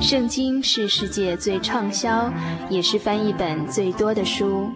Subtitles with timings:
[0.00, 2.32] 圣经是世界最畅销，
[2.70, 4.70] 也是翻译本最多的书。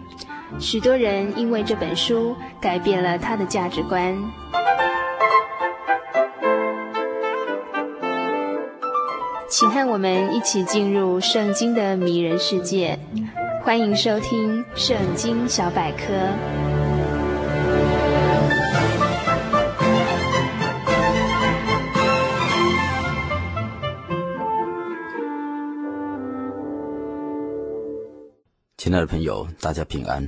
[0.59, 4.15] 许多人因为这本书改变了他的价值观。
[9.49, 12.99] 请和我们一起进入圣经的迷人世界。
[13.63, 16.13] 欢迎收听《圣经小百科》。
[28.75, 30.27] 亲爱的朋友，大家平安！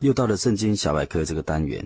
[0.00, 1.84] 又到了圣经小百科这个单元。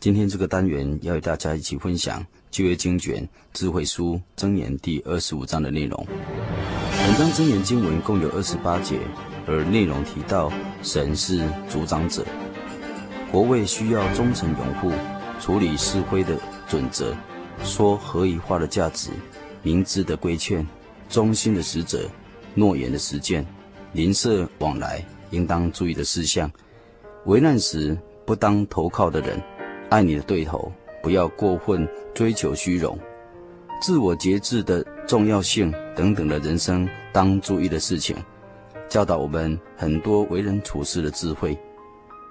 [0.00, 6.04] 今天这个单元要与大家一起分享旧约经卷智慧书箴言第二十五章的内容。
[7.06, 8.98] 本章箴言经文共有二十八节，
[9.46, 10.50] 而内容提到
[10.82, 12.24] 神是主掌者，
[13.30, 14.90] 国位需要忠诚拥护，
[15.38, 16.36] 处理是非的
[16.68, 17.14] 准则，
[17.62, 19.10] 说合宜话的价值，
[19.62, 20.66] 明智的规劝，
[21.08, 22.08] 忠心的使者，
[22.54, 23.46] 诺言的实践，
[23.92, 25.04] 邻舍往来。
[25.30, 26.50] 应当注意的事项：
[27.26, 29.40] 危难时不当投靠的人，
[29.88, 30.72] 爱你的对头，
[31.02, 32.98] 不要过分追求虚荣，
[33.80, 38.16] 自我节制的重要性等等的人生当注意的事情，
[38.88, 41.58] 教导我们很多为人处事的智慧。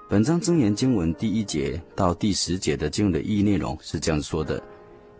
[0.08, 4.60] 本章箴言经文第一节到第十节的经文的意义内容是这样说的：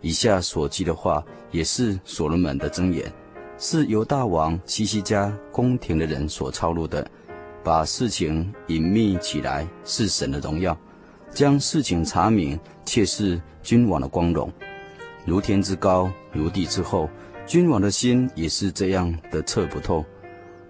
[0.01, 3.09] 以下所记的话也是所罗门的箴言，
[3.57, 7.09] 是犹大王西西家宫廷的人所抄录的。
[7.63, 10.77] 把事情隐秘起来是神的荣耀，
[11.31, 14.51] 将事情查明却是君王的光荣。
[15.25, 17.09] 如天之高，如地之厚，
[17.45, 20.03] 君王的心也是这样的测不透。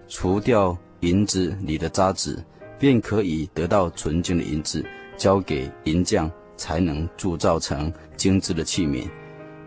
[0.08, 2.36] 除掉银子里的渣滓，
[2.78, 4.84] 便可以得到纯净的银子，
[5.16, 9.08] 交给银匠，才能铸造成精致的器皿。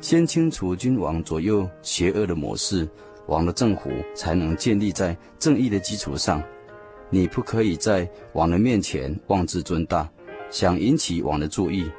[0.01, 2.87] 先清除君王左右邪恶的模式，
[3.25, 6.43] 王的政府才能建立在正义的基础上。
[7.10, 10.10] 你不可以在王的面前妄自尊大，
[10.49, 11.89] 想引起王的注意，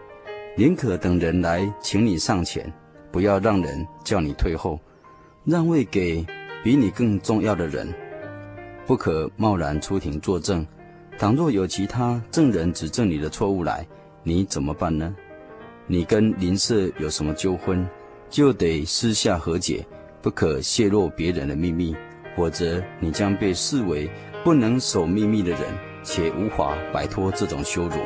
[0.57, 2.71] 宁可等人来请你上前，
[3.11, 4.79] 不要让人叫你退后，
[5.45, 6.27] 让位给
[6.63, 7.89] 比你更重要的人。
[8.85, 10.67] 不可贸然出庭作证，
[11.17, 13.87] 倘若有其他证人指证你的错误来，
[14.23, 15.15] 你怎么办呢？
[15.87, 17.89] 你跟邻舍有什么纠纷，
[18.29, 19.87] 就得私下和解，
[20.21, 21.95] 不可泄露别人的秘密，
[22.37, 24.11] 否则你将被视为。
[24.47, 25.63] 不能守秘密的人，
[26.05, 27.97] 且无法摆脱这种羞辱。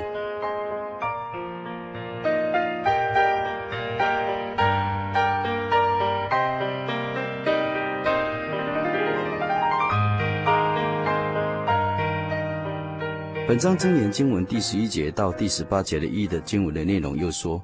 [13.47, 17.63] 本章箴言经文第十一节到第十八节的一的经文的内容又说：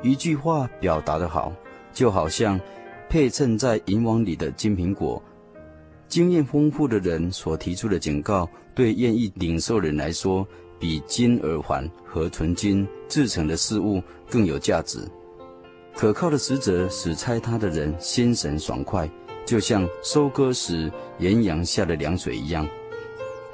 [0.00, 1.52] 一句话表达得好，
[1.92, 2.60] 就好像
[3.08, 5.20] 配衬在银网里的金苹果。
[6.12, 10.46] 经验丰富的人所提出的警告，对愿意领受人来说，
[10.78, 15.08] 比金耳环和纯金制成的事物更有价值。
[15.94, 19.10] 可靠的使者使拆他的人心神爽快，
[19.46, 22.68] 就像收割时炎阳下的凉水一样。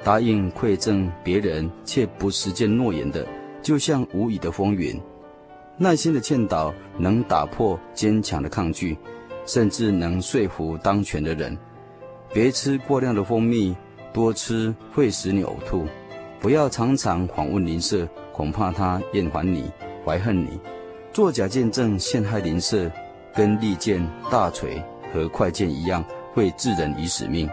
[0.03, 3.25] 答应馈赠别人却不实践诺言的，
[3.61, 5.01] 就像无雨的风云。
[5.77, 8.97] 耐心的劝导能打破坚强的抗拒，
[9.45, 11.57] 甚至能说服当权的人。
[12.31, 13.75] 别吃过量的蜂蜜，
[14.13, 15.85] 多吃会使你呕吐。
[16.39, 19.71] 不要常常访问邻舍，恐怕他厌烦你、
[20.05, 20.59] 怀恨你。
[21.11, 22.89] 作假见证陷害邻舍，
[23.35, 24.81] 跟利剑、大锤
[25.11, 27.49] 和快剑一样，会置人于死命。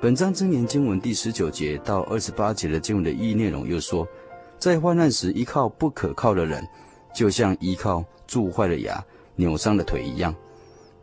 [0.00, 4.06] 本章真言经文第十九节到二十八节的经文的意义内容又说，
[4.58, 6.66] 在患难时依靠不可靠的人，
[7.14, 9.02] 就像依靠蛀坏的牙、
[9.36, 10.34] 扭伤的腿一样。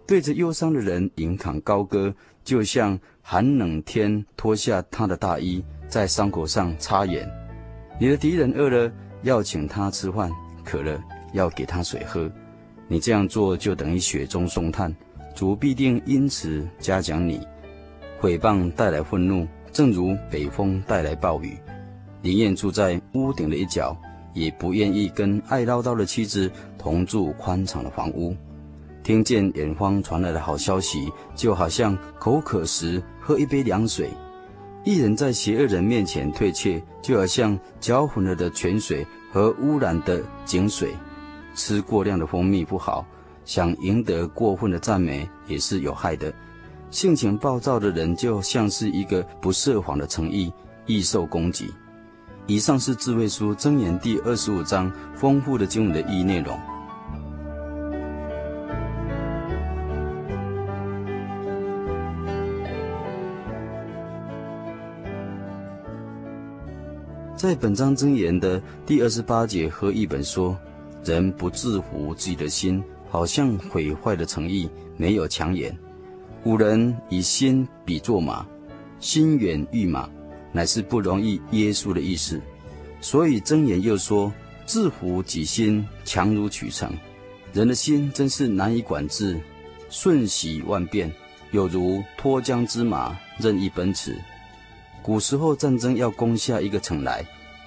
[0.09, 2.11] 对着忧伤的人吟唱高歌，
[2.43, 7.29] 就像寒冷天脱下他的大衣，在伤口上擦盐。
[7.99, 10.31] 你的敌人饿了，要请他吃饭；
[10.65, 10.99] 渴了，
[11.33, 12.27] 要给他水喝。
[12.87, 14.91] 你这样做，就等于雪中送炭。
[15.35, 17.39] 主必定因此嘉奖你。
[18.19, 21.55] 毁谤带来愤怒，正如北风带来暴雨。
[22.23, 23.95] 宁愿住在屋顶的一角，
[24.33, 28.35] 也不愿意跟爱唠叨的妻子同住宽敞的房屋。
[29.09, 34.07] 听见远方传来的好消息，就好像口渴时喝一杯凉水；
[34.83, 39.03] 一人在邪恶人面前退却，就好像搅混了的泉水
[39.33, 40.93] 和污染的井水。
[41.55, 43.03] 吃过量的蜂蜜不好，
[43.45, 46.31] 想赢得过分的赞美也是有害的。
[46.91, 50.53] 性情暴躁的人，就像是一个不设防的诚意，
[50.85, 51.73] 易受攻击。
[52.45, 56.59] 以上是智慧书箴言第二十五章丰富的经文的意义内容。
[67.39, 70.59] 在本章箴言的第二十八节和译本说
[71.05, 75.73] ：“人不治服自己的心，好像毁坏的诚意，没有强言。
[76.43, 78.45] 古人以心比作马，
[78.99, 80.09] 心远欲马，
[80.51, 82.41] 乃是不容易约束的意思。
[82.99, 84.29] 所以箴言又说：
[84.65, 86.91] 治服己心，强如取城。
[87.53, 89.39] 人的心真是难以管制，
[89.89, 91.09] 瞬息万变，
[91.51, 94.17] 有如脱缰之马，任意奔驰。”
[95.09, 97.25] 古时候战争要攻下一个城来，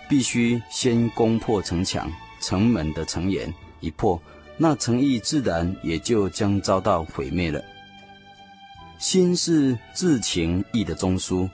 [0.08, 2.08] 必须先攻破城墙、
[2.40, 4.22] 城门的城垣，一破，
[4.56, 7.60] 那城邑自然也就将遭到毁灭了。
[9.00, 11.50] 心是至情意的中枢，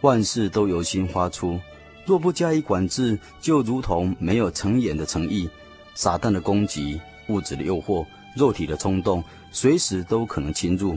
[0.00, 1.58] 万事都由心发出。
[2.04, 5.50] 若不加以管制，就如同没有城垣的城邑，
[5.96, 8.06] 撒旦的攻击、物质的诱惑、
[8.36, 10.96] 肉体的冲动，随时都可能侵入。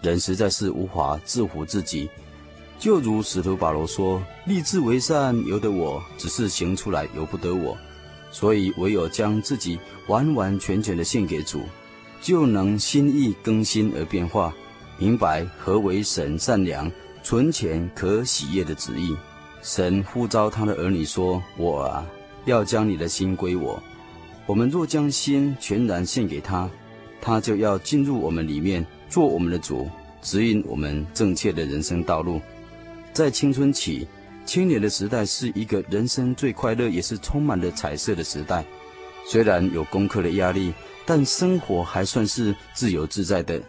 [0.00, 2.10] 人实在是无法制服自己。
[2.82, 7.78] 就如使徒保罗说：“立志为善由得我，只是行出来由不得我。
[8.32, 11.62] 所以唯有将自己完完全全的献给主，
[12.20, 14.52] 就能心意更新而变化，
[14.98, 16.90] 明白何为神善良、
[17.22, 19.16] 纯全、可喜悦的旨意。
[19.62, 22.04] 神呼召他的儿女说：‘我啊，
[22.46, 23.80] 要将你的心归我。’
[24.44, 26.68] 我们若将心全然献给他，
[27.20, 29.88] 他就要进入我们里面，做我们的主，
[30.20, 32.40] 指引我们正确的人生道路。”
[33.12, 34.06] 在青春期，
[34.46, 38.64] 青年的时代是一个人生最快乐，也是充满了彩色的时代。
[39.26, 40.72] 虽然有功课的压力，
[41.04, 43.60] 但生活还算是自由自在的。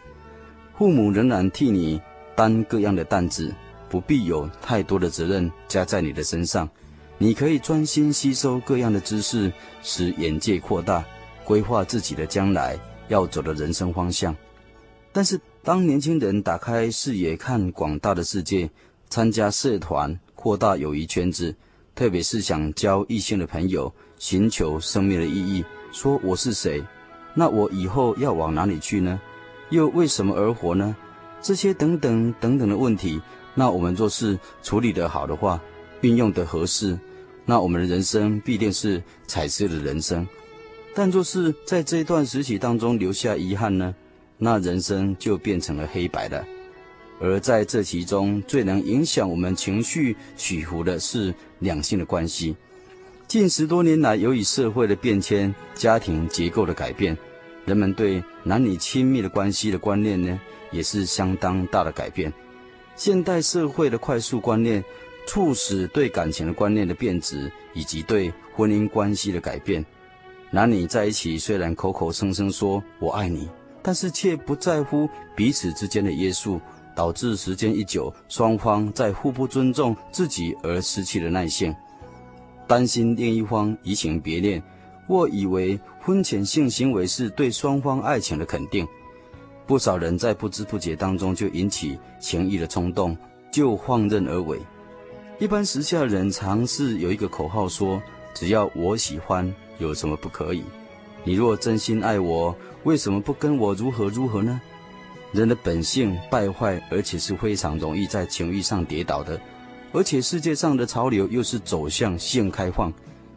[0.78, 2.02] 父母仍然替你
[2.36, 3.54] 担各样的担子，
[3.90, 6.68] 不必有太多的责任加在你的身上。
[7.18, 9.52] 你可以专心吸收各样的知识，
[9.84, 11.06] 使眼界扩大，
[11.44, 12.80] 规划自己的将来
[13.10, 14.36] 要走的人生方向。
[15.12, 18.70] 但是，当年轻人打开视野，看广大的世界。
[19.14, 21.56] 参加社团，扩大友谊圈子，
[21.94, 25.64] 特别是想交异性的朋友，寻求生命的意义。
[25.92, 26.84] 说我是谁？
[27.36, 29.22] 那我以后要往哪里去呢？
[29.70, 30.96] 又为什么而活呢？
[31.44, 33.22] 这些等等等等的问题，
[33.54, 35.62] 那我们若是处理得好的话，
[36.02, 36.98] 运用得合适，
[37.46, 40.28] 那我们的人生必定是彩色的人生。
[40.96, 43.94] 但若是在这一段时期当中留下遗憾呢？
[44.40, 46.44] 那人生就变成了黑白了。
[47.24, 52.54] 而在这其中，最能影响我们情绪起伏的是两性的关系。
[53.30, 57.18] 近十多年来，由于社会的变迁、家庭结构的改变，
[57.64, 60.38] 人们对男女亲密的关系的观念呢，
[60.70, 62.32] 也是相当大的改变。
[62.98, 64.84] 现代社会的快速观念，
[65.26, 69.84] 促使对感情的观念的变质，以及对婚姻关系的改变。
[70.52, 73.48] 男女在一起，虽然口口声声说我爱你，
[73.82, 76.60] 但是却不在乎彼此之间的约束。
[76.96, 81.76] 导致时间一久，双方在互不尊重自己而失去了耐性，
[82.68, 84.62] 担心另一方移情别恋，
[85.08, 88.88] 或以为婚前性行为是对双方爱情的肯定。
[89.66, 93.18] 不少人在不知不觉当中就引起情欲的冲动，
[93.52, 94.60] 就放任而为。
[95.40, 98.02] 一般时下人常是有一个口号说
[98.36, 100.64] ：“只要我喜欢，有什么不可以？
[101.24, 104.60] 你若真心爱我，为什么不跟我如何如何呢？”
[105.34, 109.40] 人的本性败坏，而且是非常容易在情欲上跌倒的，
[109.92, 112.94] 而且世界上的潮流又是走向性开放。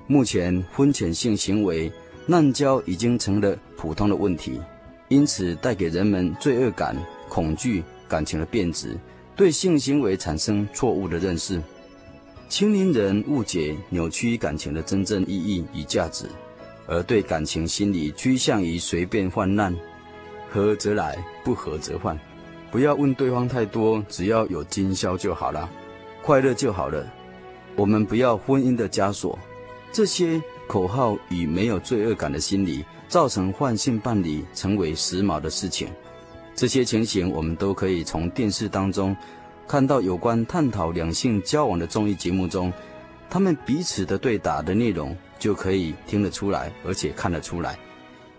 [0.06, 1.90] 目前婚前性行为
[2.26, 4.60] 滥交已经成了普通的问题，
[5.08, 6.94] 因此带给人们罪恶感、
[7.30, 8.96] 恐惧、感情的变质，
[9.34, 11.60] 对性行为产生错误的认识。
[12.48, 16.26] 青年人误解扭曲感情的真正意义与价值，
[16.86, 19.74] 而对感情心理趋向于随便泛滥。
[20.56, 22.18] 合则来，不合则换。
[22.70, 25.68] 不要问对方太多，只要有今宵就好了，
[26.22, 27.06] 快乐就好了。
[27.76, 29.38] 我们不要婚姻的枷锁。
[29.92, 35.88] 这些口号与没有罪恶感的心理，造成换性伴侣成为时髦的事情。
[36.54, 39.14] 这些情形，我们都可以从电视当中
[39.68, 42.72] 看到有关探讨两性交往的综艺节目中，
[43.28, 47.78] 他们彼此的对打的内容就可以听得出来，而且看得出来。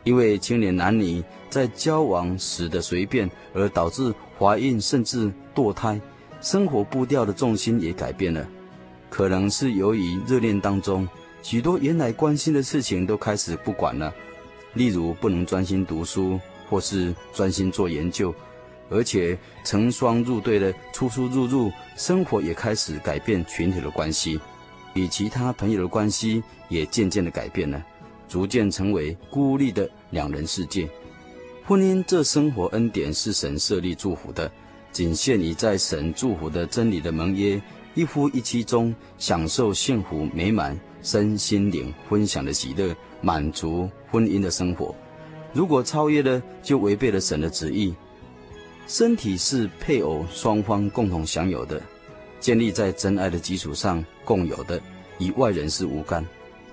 [0.07, 5.99] 因为青年男女在交往时的随便，而导致怀孕甚至堕胎，
[6.39, 8.47] 生活步调的重心也改变了。
[9.09, 11.05] 可能是由于热恋当中，
[11.43, 14.13] 许多原来关心的事情都开始不管了，
[14.75, 18.33] 例如不能专心读书，或是专心做研究，
[18.89, 24.39] 而且成双入对的出出入入，生活也开始改变群体的关系。
[24.93, 27.83] 与其他朋友的关系也渐渐的改变了，
[28.29, 30.89] 逐渐成为孤立的两人世界。
[31.65, 34.49] 婚姻这生活恩典是神设立祝福的，
[34.91, 37.61] 仅限于在神祝福的真理的盟约，
[37.93, 44.95] 一夫一妻中享受幸福美满、身心灵分享的喜乐，满足婚姻的生活。
[45.53, 47.93] 如果超越了，就违背了神的旨意。
[48.87, 51.81] 身体是配偶双方共同享有的，
[52.39, 54.81] 建立在真爱的基础上共有的，
[55.19, 56.25] 与外人是无干。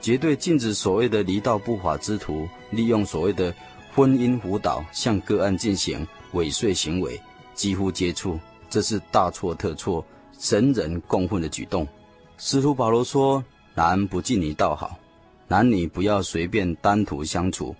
[0.04, 3.54] 绝对禁止所谓的离道不法之徒利用所谓的
[3.94, 7.18] 婚姻辅导向个案进行猥亵行为，
[7.54, 10.04] 几乎接触，这是大错特错、
[10.38, 11.88] 神人共愤的举动。
[12.37, 13.42] 使徒保罗说
[13.75, 14.99] ：“男不近女倒好，
[15.49, 17.75] 男女不要随便单独相处。”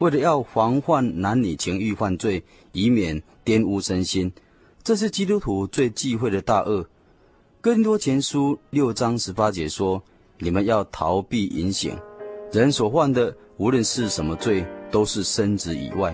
[0.00, 4.30] 为了要防范男女情欲犯罪，以免玷污身心，
[4.82, 6.86] 这是基督徒最忌讳的大恶。
[7.62, 10.02] 更多前书六章十八节说
[10.40, 11.96] ：“你们要逃避淫行。
[12.50, 16.12] 人所犯的无论是什么罪，都是身子以外；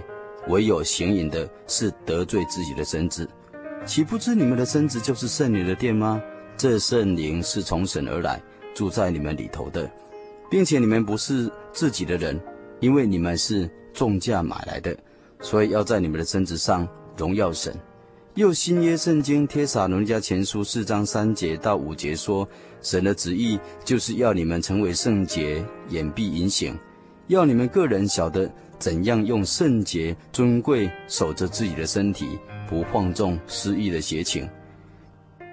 [0.49, 3.26] 唯有行淫的，是得罪自己的身子。
[3.87, 6.21] 岂不知你们的身子就是圣灵的殿吗？
[6.56, 8.42] 这圣灵是从神而来，
[8.75, 9.90] 住在你们里头的，
[10.50, 12.38] 并且你们不是自己的人。”
[12.78, 14.95] 因为你们是重价买来的，
[15.40, 17.75] 所以要在你们的身子上荣耀神。
[18.37, 22.47] 又新约圣经帖撒罗尼迦前书四章三节到五节说，
[22.83, 26.78] 神的旨意就是要你们成为圣洁，掩蔽隐形，
[27.28, 28.47] 要你们个人晓得
[28.78, 32.38] 怎样用圣洁尊贵守着自己的身体，
[32.69, 34.47] 不放纵私欲的邪情。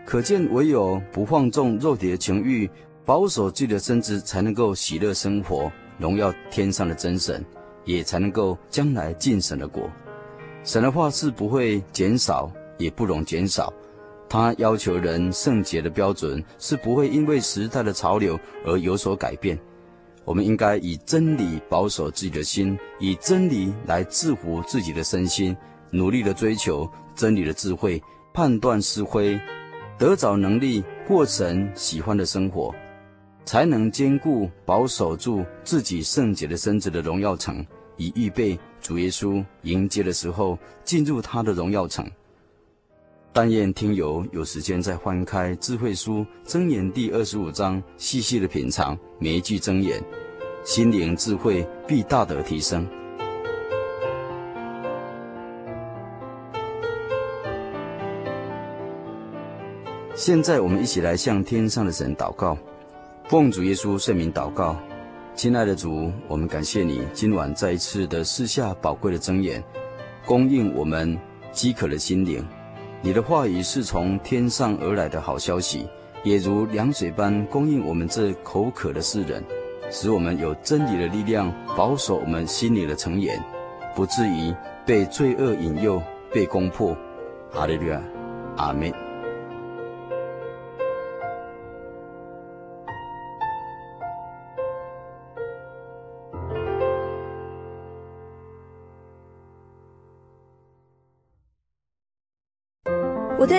[0.06, 2.70] 可见唯有不放纵肉体的情欲，
[3.06, 5.72] 保守自己的身子，才能够喜乐生活。
[5.98, 7.42] 荣耀天上的真神，
[7.86, 9.90] 也才能够将来进神的国。
[10.66, 12.52] 神的话是不会减少，
[12.84, 13.74] 也不容减少。
[14.30, 19.58] 他要求人圣洁的标准是不会因为时代的潮流而有所改变。
[20.26, 25.56] 我们应该以真理保守自己的心，以真理来制服自己的身心，
[25.92, 28.02] 努力的追求真理的智慧，
[28.34, 29.40] 判断是非，
[29.98, 32.74] 得找能力过神喜欢的生活。
[33.46, 37.64] 才能坚固保守住自己圣洁的身子的荣耀城，
[37.98, 42.10] 以预备主耶稣迎接的时候进入他的荣耀城。
[43.36, 50.00] 但愿听友有时间再翻开智慧书箴言第二十五章，细细的品尝每一句箴言，
[50.64, 52.88] 心灵智慧必大得提升。
[60.14, 62.56] 现在我们一起来向天上的神祷告。
[63.30, 64.78] 奉主耶稣圣名祷告，
[65.34, 69.64] 亲爱的主，我们感谢你今晚再一次的赐下宝贵的箴言，
[70.24, 71.18] 供应我们
[71.52, 72.46] 饥渴的心灵。
[73.06, 75.90] 你的话语是从天上而来的好消息，
[76.24, 79.44] 也如凉水般供应我们这口渴的世人，
[79.92, 83.38] 使我们有真理的力量，保守我们心里的成言，
[83.94, 84.56] 不至于
[84.86, 86.96] 被罪恶引诱，被攻破。
[87.54, 88.02] 阿利路亚，
[88.56, 89.03] 阿门。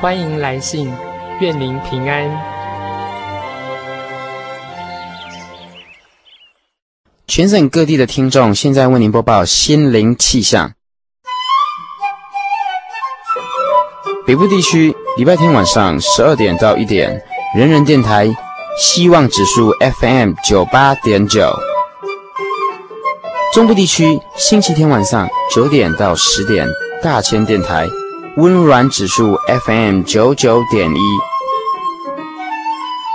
[0.00, 0.92] 欢迎来信，
[1.40, 2.54] 愿您平安。
[7.26, 10.72] 全省各地的听众现在为您播报心灵气象。
[14.26, 17.24] 北部地区礼拜天晚上十二点到一点，
[17.56, 18.28] 人人电台
[18.78, 21.50] 希望指数 FM 九八点九。
[23.54, 26.66] 中部地区星期天晚上九点到十点，
[27.02, 27.88] 大千电台
[28.36, 30.98] 温暖指数 FM 九九点一。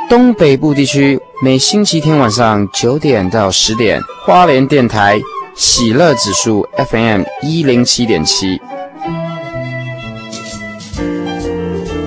[0.10, 5.20] 东北部地区每星期天晚上九点到十点，花莲电台
[5.56, 8.62] 喜乐指数 FM 一零七点七。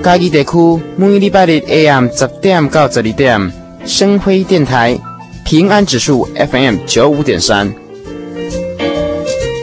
[0.03, 3.53] 嘉义地区每礼拜日 AM 十点到十二点，
[3.85, 4.99] 生辉电台
[5.45, 7.71] 平安指数 FM 九五点三。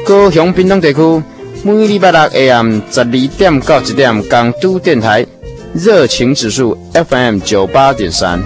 [0.07, 1.01] 高雄屏东地区
[1.63, 5.27] 每礼拜六 AM 十二点到一点，港都电台
[5.75, 8.41] 热情指数 FM 九八点三。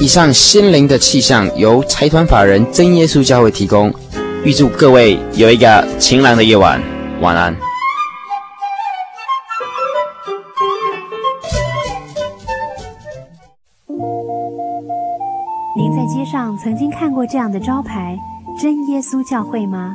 [0.00, 3.92] 以上心灵的气象由财团法人真耶稣教会提供，
[4.44, 6.82] 预祝各位有一个晴朗的夜晚，
[7.20, 7.54] 晚安。
[15.76, 18.18] 您在街上曾经看过这样的招牌？
[18.58, 19.94] 真耶稣教会吗？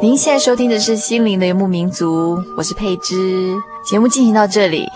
[0.00, 3.56] 您现在收听的是《心灵的游牧民族》，我是佩芝。
[3.84, 4.88] 节目进行到这里，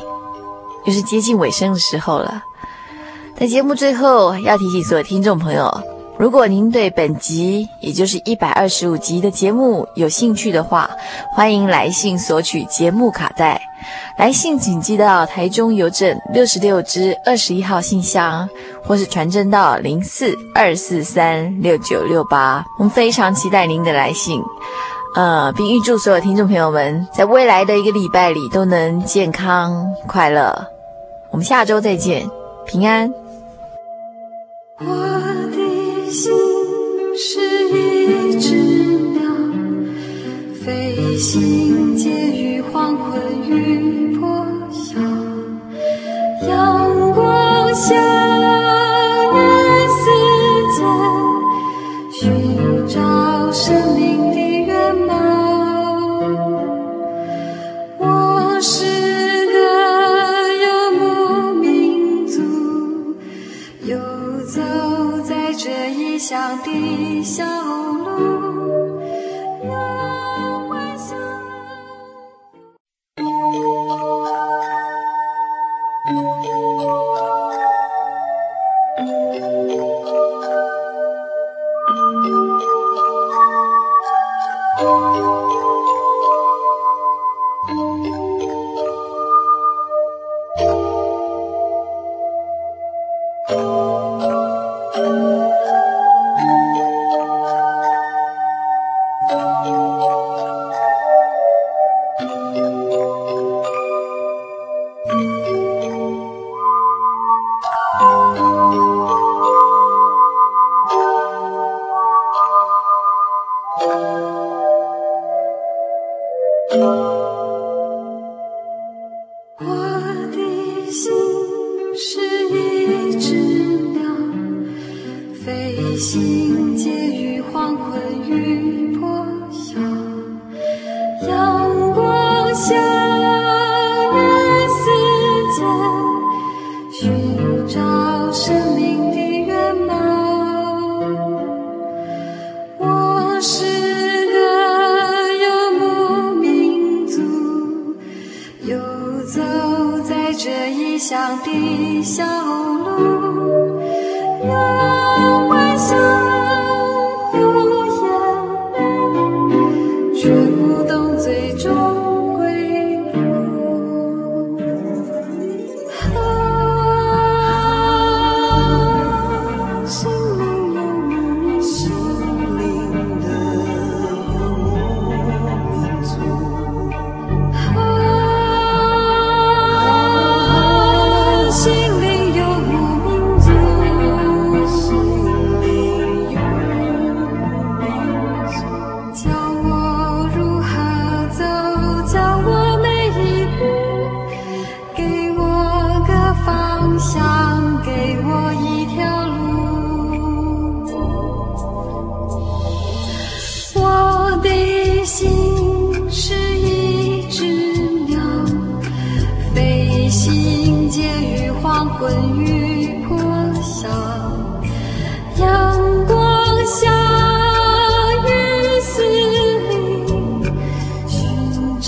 [0.85, 2.44] 又是接近尾声的时候了。
[3.37, 5.68] 在节目最后，要提醒所有听众朋友，
[6.18, 10.88] 如果您对本集，也就是一百二十五集的节目有兴趣的话，
[11.35, 13.61] 欢迎来信索取节目卡带。
[14.16, 18.48] 来信请寄到台中邮政六十六支二十一号信箱，
[18.85, 22.64] 或是传真到零四二四三六九六八。
[22.79, 24.40] 我们非常期待您的来信。
[25.14, 30.66] 呃，并预祝所有听众朋友们在未来的一个礼拜里都能健康快乐。
[31.31, 32.29] 我们下周再见，
[32.66, 33.12] 平安。
[34.79, 36.33] 我的心
[37.14, 38.57] 是一只
[39.12, 39.22] 鸟，
[40.64, 44.98] 飞行介于黄昏与破晓，
[46.48, 48.32] 阳光下。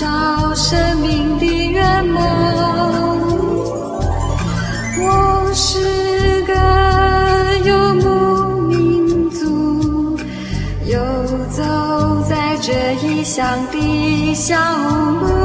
[0.05, 2.21] 造生命的圆梦。
[4.99, 6.53] 我是个
[7.67, 10.15] 游牧民族，
[10.85, 10.99] 游
[11.49, 11.63] 走
[12.29, 14.55] 在这异乡的小
[15.21, 15.44] 路。